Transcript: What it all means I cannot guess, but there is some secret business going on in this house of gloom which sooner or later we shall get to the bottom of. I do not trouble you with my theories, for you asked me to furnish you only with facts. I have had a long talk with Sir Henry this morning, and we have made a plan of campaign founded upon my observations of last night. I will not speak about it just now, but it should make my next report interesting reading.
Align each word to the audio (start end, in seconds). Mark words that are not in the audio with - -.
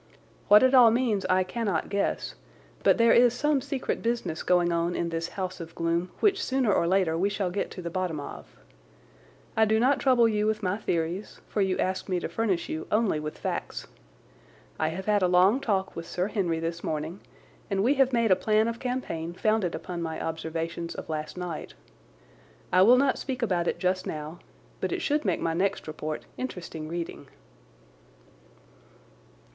What 0.47 0.63
it 0.63 0.73
all 0.73 0.89
means 0.89 1.27
I 1.27 1.43
cannot 1.43 1.87
guess, 1.89 2.33
but 2.81 2.97
there 2.97 3.13
is 3.13 3.35
some 3.35 3.61
secret 3.61 4.01
business 4.01 4.41
going 4.41 4.71
on 4.71 4.95
in 4.95 5.09
this 5.09 5.27
house 5.37 5.59
of 5.59 5.75
gloom 5.75 6.09
which 6.21 6.43
sooner 6.43 6.73
or 6.73 6.87
later 6.87 7.15
we 7.15 7.29
shall 7.29 7.51
get 7.51 7.69
to 7.69 7.83
the 7.83 7.89
bottom 7.91 8.19
of. 8.19 8.47
I 9.55 9.65
do 9.65 9.79
not 9.79 9.99
trouble 9.99 10.27
you 10.27 10.47
with 10.47 10.63
my 10.63 10.79
theories, 10.79 11.39
for 11.47 11.61
you 11.61 11.77
asked 11.77 12.09
me 12.09 12.19
to 12.19 12.27
furnish 12.27 12.67
you 12.67 12.87
only 12.91 13.19
with 13.19 13.37
facts. 13.37 13.85
I 14.79 14.87
have 14.87 15.05
had 15.05 15.21
a 15.21 15.27
long 15.27 15.59
talk 15.59 15.95
with 15.95 16.07
Sir 16.07 16.29
Henry 16.29 16.59
this 16.59 16.83
morning, 16.83 17.19
and 17.69 17.83
we 17.83 17.93
have 17.93 18.11
made 18.11 18.31
a 18.31 18.35
plan 18.35 18.67
of 18.67 18.79
campaign 18.79 19.33
founded 19.33 19.75
upon 19.75 20.01
my 20.01 20.19
observations 20.19 20.95
of 20.95 21.09
last 21.09 21.37
night. 21.37 21.75
I 22.71 22.81
will 22.81 22.97
not 22.97 23.19
speak 23.19 23.43
about 23.43 23.67
it 23.67 23.77
just 23.77 24.07
now, 24.07 24.39
but 24.79 24.91
it 24.91 25.03
should 25.03 25.25
make 25.25 25.39
my 25.41 25.53
next 25.53 25.87
report 25.87 26.25
interesting 26.37 26.87
reading. 26.87 27.27